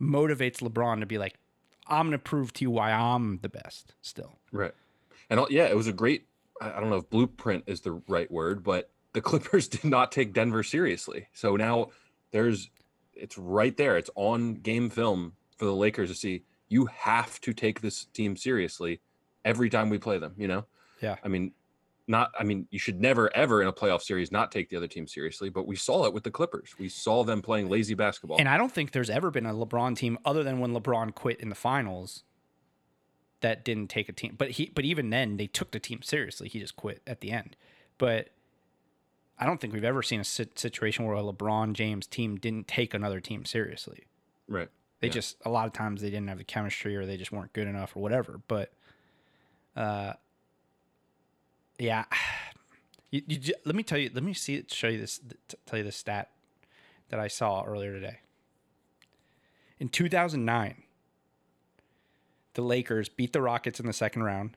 [0.00, 1.34] motivates LeBron to be like,
[1.86, 4.38] I'm gonna prove to you why I'm the best still.
[4.52, 4.72] Right.
[5.28, 6.26] And uh, yeah, it was a great.
[6.60, 10.32] I don't know if blueprint is the right word, but the Clippers did not take
[10.32, 11.26] Denver seriously.
[11.32, 11.88] So now
[12.30, 12.70] there's,
[13.14, 13.96] it's right there.
[13.96, 16.44] It's on game film for the Lakers to see.
[16.68, 19.00] You have to take this team seriously
[19.44, 20.34] every time we play them.
[20.36, 20.66] You know.
[21.02, 21.16] Yeah.
[21.24, 21.52] I mean,
[22.06, 22.30] not.
[22.38, 25.08] I mean, you should never ever in a playoff series not take the other team
[25.08, 25.48] seriously.
[25.48, 26.74] But we saw it with the Clippers.
[26.78, 28.38] We saw them playing lazy basketball.
[28.38, 31.40] And I don't think there's ever been a LeBron team other than when LeBron quit
[31.40, 32.22] in the finals
[33.40, 34.34] that didn't take a team.
[34.38, 36.48] But he but even then they took the team seriously.
[36.48, 37.56] He just quit at the end.
[37.98, 38.28] But
[39.38, 42.92] I don't think we've ever seen a situation where a LeBron James team didn't take
[42.94, 44.04] another team seriously.
[44.48, 44.68] right.
[45.00, 45.14] They Yeah.
[45.14, 47.66] just a lot of times they didn't have the chemistry or they just weren't good
[47.66, 48.40] enough or whatever.
[48.48, 48.72] But
[49.76, 50.14] uh
[51.78, 52.04] yeah.
[53.12, 55.20] You, you, let me tell you let me see show you this
[55.66, 56.30] tell you this stat
[57.08, 58.20] that I saw earlier today.
[59.80, 60.84] In 2009,
[62.60, 64.54] the Lakers beat the Rockets in the second round,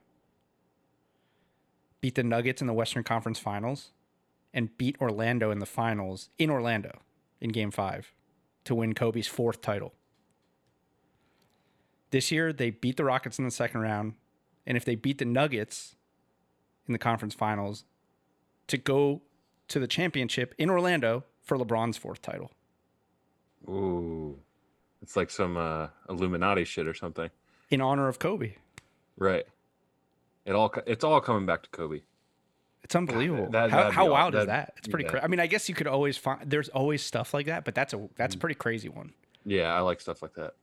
[2.02, 3.92] beat the Nuggets in the Western Conference Finals,
[4.52, 7.00] and beat Orlando in the finals in Orlando
[7.40, 8.12] in game 5
[8.64, 9.94] to win Kobe's fourth title.
[12.10, 14.14] This year, they beat the Rockets in the second round.
[14.66, 15.96] And if they beat the Nuggets
[16.86, 17.84] in the conference finals,
[18.66, 19.22] to go
[19.68, 22.50] to the championship in Orlando for LeBron's fourth title.
[23.66, 24.38] Ooh,
[25.02, 27.30] it's like some uh, Illuminati shit or something.
[27.70, 28.54] In honor of Kobe.
[29.16, 29.44] Right.
[30.44, 32.00] It all it's all coming back to Kobe.
[32.82, 33.48] It's unbelievable.
[33.50, 35.10] that- how how wild is that'd- It's pretty yeah.
[35.10, 35.24] crazy.
[35.24, 36.48] I mean, I guess you could always find.
[36.50, 38.10] There's always stuff like that, but that's a Mm.
[38.16, 39.14] that's a pretty crazy one.
[39.46, 40.54] Yeah, I like stuff like that.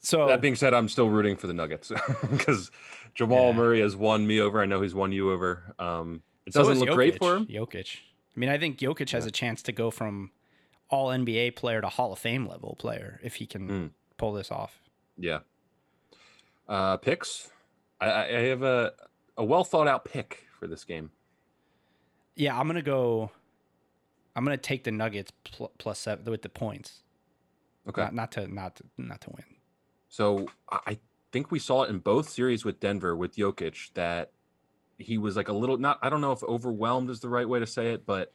[0.00, 1.90] So That being said, I'm still rooting for the Nuggets
[2.30, 2.70] because
[3.14, 3.56] Jamal Yeah.
[3.56, 4.60] Murray has won me over.
[4.60, 5.74] I know he's won you over.
[5.78, 7.46] Um, it so doesn't look great for him.
[7.46, 7.70] Jokic.
[7.70, 7.98] Jokic.
[8.36, 10.30] I mean, I think Jokic has a chance to go from
[10.90, 13.90] All NBA player to Hall of Fame level player if he can Mm.
[14.18, 14.80] pull this off.
[15.18, 15.40] Yeah.
[16.68, 17.50] Uh, picks.
[18.00, 18.92] I, I have a
[19.36, 21.10] a well thought out pick for this game.
[22.36, 23.30] Yeah, I'm gonna go.
[24.36, 27.02] I'm gonna take the Nuggets pl- plus seven with the points.
[27.88, 28.02] Okay.
[28.02, 29.44] Not, not to not to, not to win.
[30.08, 30.98] So I
[31.32, 34.30] think we saw it in both series with Denver with Jokic that
[34.98, 37.60] he was like a little not I don't know if overwhelmed is the right way
[37.60, 38.32] to say it, but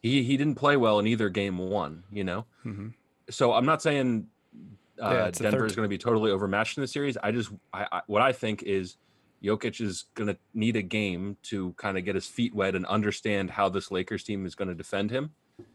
[0.00, 2.46] he he didn't play well in either game one, you know.
[2.64, 2.94] Mhm.
[3.30, 4.28] So I'm not saying
[5.00, 7.16] uh, Yeah, Denver is going to be totally overmatched in the series.
[7.22, 8.96] I just I, I what I think is
[9.42, 12.84] Jokic is going to need a game to kind of get his feet wet and
[12.86, 15.30] understand how this Lakers team is going to defend him.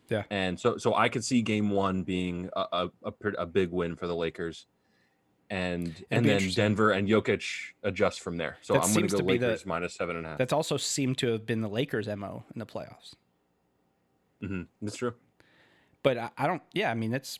[0.10, 0.24] Yeah.
[0.30, 3.96] And so so I could see game 1 being a a, a, a big win
[3.96, 4.66] for the Lakers.
[5.50, 6.42] And and then.
[6.50, 7.44] Denver and Jokic
[7.84, 8.58] adjust from there.
[8.62, 10.38] So That I'm going to go be the- Lakers minus seven and a half.
[10.38, 13.14] That's also seemed to have been the Lakers' mo in the playoffs.
[14.42, 14.68] Mhm.
[14.82, 15.14] That's true.
[16.02, 16.62] but I, I don't.
[16.74, 17.40] Yeah, I mean that's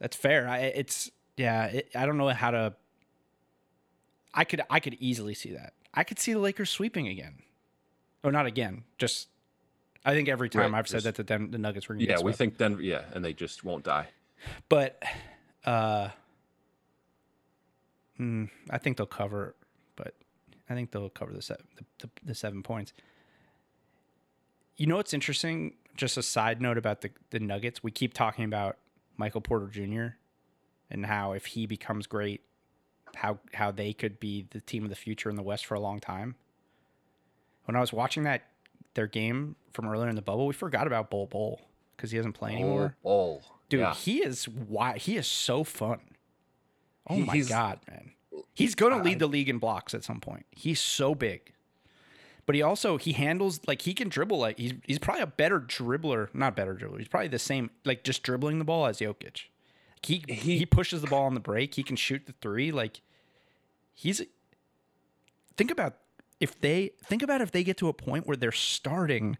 [0.00, 0.48] that's fair.
[0.48, 1.66] I, it's yeah.
[1.66, 2.74] It, I don't know how to.
[4.32, 5.74] I could I could easily see that.
[5.92, 7.34] I could see the Lakers sweeping again,
[8.24, 8.82] Oh, not again.
[8.98, 9.28] Just
[10.04, 12.20] I think every time Right, I've said just- that the Nuggets were going to Yeah,
[12.20, 14.08] we think Denver yeah, and they just won't die.
[14.68, 15.00] but
[15.64, 16.08] uh,
[18.16, 19.54] hmm, I think they'll cover.
[19.96, 20.14] But
[20.68, 22.92] I think they'll cover the seven the, the, the seven points.
[24.76, 25.74] You know what's interesting?
[25.96, 27.82] Just a side note about the the Nuggets.
[27.82, 28.78] We keep talking about
[29.16, 30.16] Michael Porter Jr.
[30.90, 32.42] and how if he becomes great,
[33.14, 35.80] how how they could be the team of the future in the West for a
[35.80, 36.34] long time.
[37.66, 38.42] When I was watching that
[38.94, 41.60] their game from earlier in the bubble, we forgot about Bol Bol
[41.96, 42.96] because he doesn't play anymore.
[43.04, 43.94] Oh, Dude, yeah.
[43.94, 46.00] he is why he is so fun.
[47.08, 48.10] Oh He- my god, man.
[48.52, 50.46] He's going to I- lead the league in blocks at some point.
[50.50, 51.52] He's so big.
[52.46, 55.60] But he also he handles like he can dribble like he's he's probably a better
[55.60, 56.98] dribbler, not better dribbler.
[56.98, 59.44] He's probably the same like just dribbling the ball as Jokic.
[60.02, 61.74] He he, He- pushes the ball on the break.
[61.74, 63.00] He can shoot the 3 like
[63.94, 64.20] he's
[65.56, 65.94] think about
[66.40, 69.38] if they think about if they get to a point where they're starting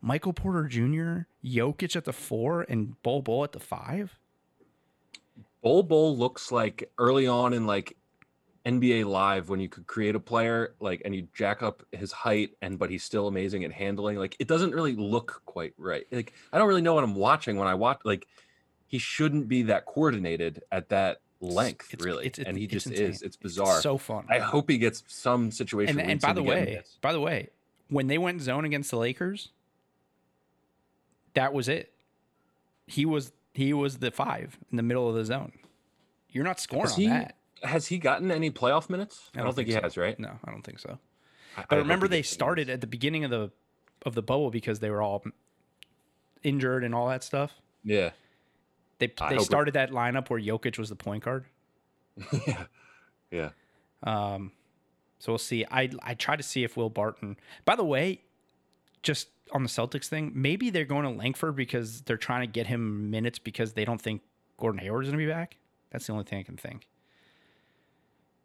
[0.00, 4.18] Michael Porter Jr., Jokic at the 4 and Bol Bol at the 5.
[5.62, 7.96] Bol Bol looks like early on in like
[8.66, 12.50] NBA Live when you could create a player like and you jack up his height
[12.60, 14.16] and but he's still amazing at handling.
[14.16, 16.04] Like it doesn't really look quite right.
[16.10, 18.00] Like I don't really know what I'm watching when I watch.
[18.04, 18.26] Like
[18.88, 22.86] he shouldn't be that coordinated at that length, It's- really, it's- and he it's just
[22.88, 23.06] insane.
[23.10, 23.22] is.
[23.22, 23.80] It's bizarre.
[23.80, 24.26] so fun.
[24.28, 26.00] I hope he gets some situation.
[26.00, 27.50] and and by the way, by the way,
[27.88, 29.50] when they went zone against the Lakers,
[31.34, 31.92] that was it.
[32.86, 35.52] He was he was the 5 in the middle of the zone.
[36.30, 37.36] You're not scoring on he, that.
[37.66, 39.30] Has he gotten any playoff minutes?
[39.36, 39.82] I don't, think, he so.
[39.82, 40.18] has, right?
[40.18, 40.98] No, I don't think so.
[41.56, 43.50] I- I But hope remember, they started at the beginning of the
[44.04, 45.24] of the bubble because they were all
[46.42, 47.52] injured and all that stuff.
[47.82, 48.10] Yeah.
[48.98, 51.44] They I they hope it- started that lineup where Jokic was the point guard.
[52.46, 52.64] yeah,
[53.30, 53.50] yeah.
[54.02, 54.52] Um,
[55.18, 55.64] so we'll see.
[55.70, 57.36] I I try to see if Will Barton.
[57.64, 58.20] By the way,
[59.02, 62.66] just on the Celtics thing, maybe they're going to Langford because they're trying to get
[62.66, 64.22] him minutes because they don't think
[64.58, 65.56] Gordon Hayward is going to be back.
[65.90, 66.88] That's the only thing I can think.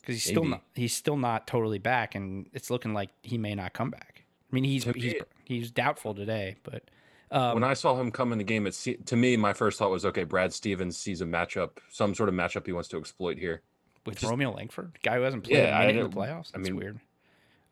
[0.02, 0.52] Because he's still Maybe.
[0.52, 4.26] not he's still not totally back, and it's looking like he may not come back.
[4.52, 6.84] I mean, he's he's he's doubtful today, but
[7.32, 9.80] um, when I saw him come in the game, it se- to me, my first
[9.80, 12.98] thought was, okay, Brad Stevens sees a matchup, some sort of matchup he wants to
[12.98, 13.62] exploit here.
[14.06, 16.50] with just- Romeo Langford, guy who hasn't played Yeah, a I in the playoffs.
[16.54, 17.00] I That's mean- weird.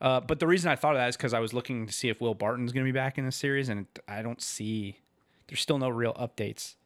[0.00, 2.08] Uh, but the reason I thought of that is because I was looking to see
[2.08, 5.00] if Will Barton's going to be back in this series, and I don't see.
[5.48, 6.76] There's still no real updates.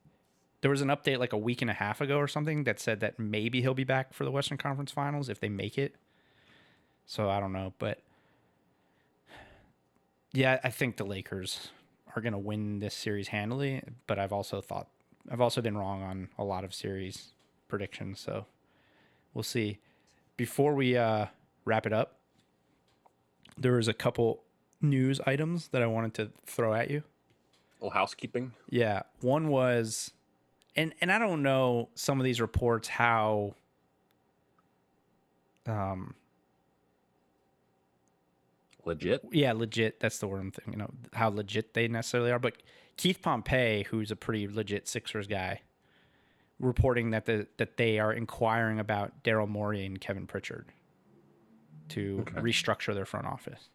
[0.64, 3.00] There was an update like a week and a half ago or something that said
[3.00, 5.94] that maybe he'll be back for the Western Conference Finals if they make it.
[7.05, 8.00] So I don't know, but
[10.33, 11.68] yeah, I think the Lakers
[12.16, 13.83] are going to win this series handily.
[14.07, 14.88] But I've also thought
[15.31, 17.35] I've also been wrong on a lot of series
[17.68, 18.46] predictions, so
[19.35, 19.81] we'll see.
[20.38, 21.27] Before we uh,
[21.66, 22.20] wrap it up,
[23.59, 24.44] there was a couple
[24.81, 27.03] news items that I wanted to throw at you.
[27.81, 28.53] little housekeeping.
[28.70, 30.12] Yeah, one was,
[30.76, 33.54] and and I don't know some of these reports how,
[35.66, 36.14] um,
[38.84, 39.22] Legit.
[39.32, 39.98] yeah, legit.
[40.00, 40.74] That's the word I'm thinking.
[40.74, 42.62] You know how legit they necessarily are, but
[42.96, 45.62] Keith Pompey, who's a pretty legit Sixers guy,
[46.60, 50.66] reporting that the that they are inquiring about Daryl Morey and Kevin Pritchard
[51.90, 52.40] to Okay.
[52.40, 53.68] restructure their front office.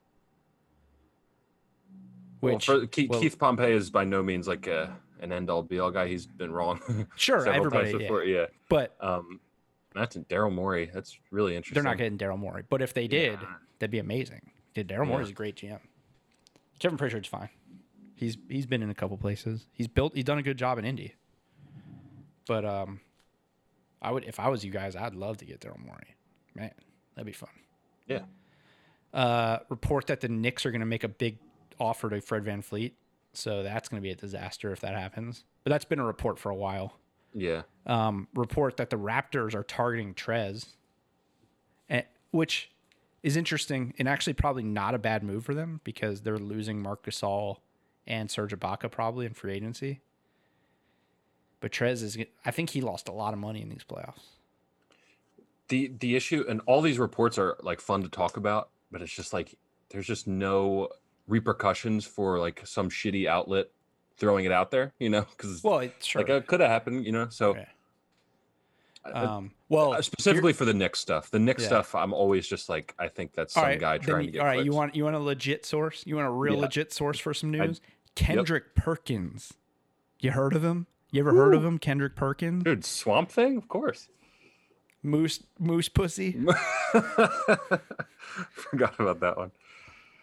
[2.42, 5.50] Well, Which for, Keith, well- Keith Pompey is by no means like a, an end
[5.50, 6.08] all be all guy.
[6.08, 6.80] He's been wrong.
[7.16, 8.22] Sure, everybody, times yeah.
[8.26, 8.46] Yeah.
[8.70, 9.40] but Um,
[9.94, 10.90] that's Daryl Morey.
[10.94, 11.76] That's really interesting.
[11.84, 12.64] they're not getting Daryl Morey.
[12.70, 13.48] But if they did, Yeah.
[13.80, 14.52] that'd be amazing.
[14.74, 15.32] Did Daryl Morey's Yeah.
[15.32, 15.80] a great GM.
[16.80, 17.50] Kevin Pritchard's fine.
[18.16, 19.66] He's he's been in a couple places.
[19.74, 20.14] He's built.
[20.16, 21.16] He's done a good job in Indy.
[22.48, 23.00] But um,
[24.02, 26.16] I would if I was you guys, I'd love to get Daryl Morey.
[26.56, 26.72] Man,
[27.16, 27.50] that'd be fun.
[28.08, 28.22] Yeah.
[29.14, 31.38] Uh, report that the Knicks are going to make a big
[31.80, 32.92] offer to Fred VanVleet.
[33.34, 35.44] So that's going to be a disaster if that happens.
[35.64, 36.94] But that's been a report for a while
[37.34, 37.62] Yeah.
[37.86, 40.70] um, report that the Raptors are targeting Trez,
[41.90, 42.72] eh, which
[43.22, 47.04] is interesting and actually probably not a bad move for them because they're losing Marc
[47.06, 47.58] Gasol
[48.08, 50.02] and Serge Ibaka probably in free agency.
[51.60, 54.22] But Trez is, I think he lost a lot of money in these playoffs.
[55.68, 59.14] the the issue and all these reports are like fun to talk about but it's
[59.14, 59.56] just like
[59.90, 60.90] there's just no
[61.30, 63.68] repercussions for like some shitty outlet
[64.18, 66.22] throwing it out there you know because Well, it, sure.
[66.22, 67.66] like it could have happened you know so Yeah.
[69.14, 71.68] um, well, uh, specifically for the Knicks stuff the Knicks Yeah.
[71.70, 74.42] stuff i'm always just like i think that's some right, guy trying you- to get
[74.42, 74.66] all right.
[74.66, 76.04] You want you want a legit source?
[76.06, 76.62] You want a real Yeah.
[76.62, 77.80] legit source for some I- news?
[78.16, 79.54] Kendrick Perkins.
[80.20, 80.88] You heard of him?
[81.12, 81.78] You ever heard of him?
[81.80, 84.10] Kendrick Perkins, dude swamp thing of course
[85.02, 86.32] moose moose pussy.
[88.52, 89.52] forgot about that one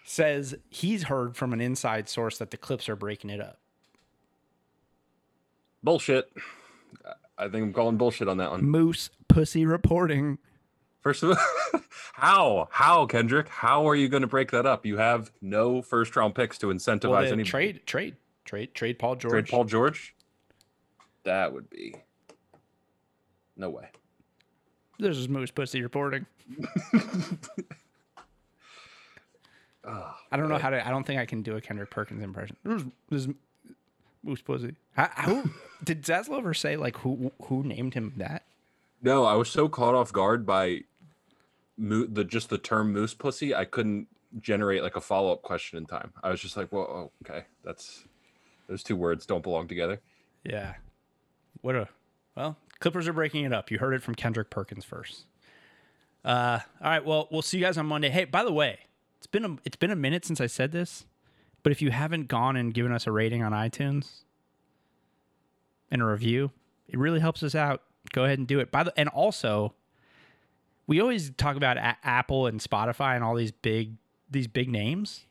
[0.08, 3.58] says he's heard from an inside source that the Clips are breaking it up.
[5.82, 6.32] bullshit
[7.38, 10.38] i think i'm calling bullshit on that one Moose pussy reporting.
[11.02, 11.80] First of all,
[12.14, 13.48] how how Kendrick?
[13.48, 14.84] How are you going to break that up?
[14.84, 19.14] You have no first round picks to incentivize Well, any trade, trade, trade, trade Paul
[19.14, 19.30] George.
[19.30, 20.16] Trade Paul George.
[21.22, 21.94] That would be
[23.56, 23.88] no way.
[24.98, 26.26] This is Moose pussy reporting.
[30.30, 30.86] I don't know how to.
[30.86, 32.56] I don't think I can do a Kendrick Perkins impression.
[32.64, 33.28] This this
[34.22, 34.74] Moose pussy.
[34.96, 35.44] How, how
[35.84, 38.42] did Zaslav ever say like who who named him that?
[39.02, 40.80] no, I was so caught off guard by
[41.76, 44.08] mo- the just the term moose pussy, I couldn't
[44.40, 46.12] generate like a follow up question in time.
[46.22, 48.04] I was just like, well, oh, okay, that's
[48.68, 50.00] those two words don't belong together.
[50.44, 50.74] Yeah.
[51.60, 51.88] What a
[52.34, 53.70] well, Clippers are breaking it up.
[53.70, 55.26] You heard it from Kendrick Perkins first.
[56.24, 57.04] Uh, all right.
[57.04, 58.10] Well, we'll see you guys on Monday.
[58.10, 58.80] Hey, by the way,
[59.18, 61.06] it's been a it's been a minute since I said this,
[61.62, 64.22] but if you haven't gone and given us a rating on iTunes
[65.90, 66.50] and a review,
[66.88, 67.82] it really helps us out.
[68.12, 68.70] Go ahead and do it.
[68.70, 69.74] By the and also,
[70.86, 73.96] we always talk about a- Apple and Spotify and all these big
[74.30, 75.26] these big names,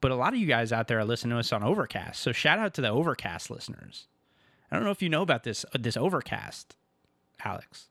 [0.00, 2.20] but a lot of you guys out there are listening to us on Overcast.
[2.20, 4.06] So shout out to the Overcast listeners.
[4.70, 6.76] I don't know if you know about this uh, this Overcast,
[7.44, 7.88] Alex,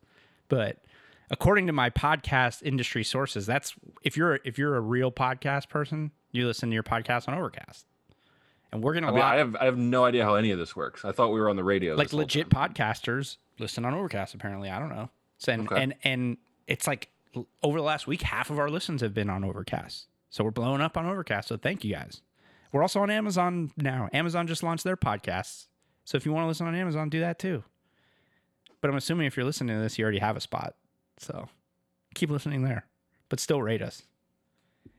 [0.50, 0.84] but
[1.30, 3.74] according to my podcast industry sources, that's
[4.04, 7.86] if you're if you're a real podcast person, you listen to your podcast on Overcast,
[8.72, 10.76] and we're gonna I mean, I have I have no idea how any of this
[10.76, 11.04] works.
[11.06, 11.96] I thought we were on the radio.
[11.96, 14.34] like legit podcasters listen on Overcast.
[14.36, 15.10] Apparently, I don't know.
[15.38, 15.82] So, and, Okay.
[15.84, 17.10] and and it's like
[17.62, 20.08] over the last week, half of our listens have been on Overcast.
[20.30, 21.48] So we're blowing up on Overcast.
[21.48, 22.22] So thank you guys.
[22.72, 24.10] We're also on Amazon now.
[24.14, 25.68] Amazon just launched their podcasts.
[26.04, 27.64] So if you want to listen on Amazon, do that too.
[28.82, 30.76] But I'm assuming if you're listening to this, you already have a spot.
[31.18, 31.48] So
[32.14, 32.86] keep listening there,
[33.30, 34.04] but still rate us.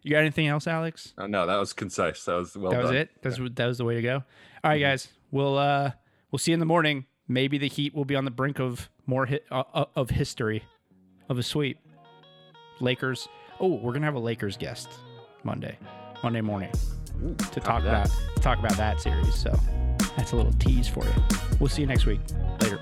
[0.03, 1.15] You got anything else, Alex?
[1.19, 2.25] Oh, no, that was concise.
[2.25, 2.97] That was well that was done.
[2.97, 3.11] it.
[3.23, 4.17] That's that was the way to go.
[4.65, 5.09] All right, guys.
[5.31, 5.93] We'll uh
[6.31, 7.07] we'll see you in the morning.
[7.29, 10.63] Maybe the Heat will be on the brink of more hit, uh, uh, of history
[11.29, 11.79] of a sweep.
[12.81, 13.27] Lakers.
[13.59, 14.89] Oh, we're gonna have a Lakers guest
[15.43, 15.79] Monday,
[16.23, 16.71] Monday morning
[17.53, 19.35] to talk about to talk about that series.
[19.35, 19.59] So
[20.17, 21.13] that's a little tease for you.
[21.59, 22.21] We'll see you next week.
[22.61, 22.79] Later.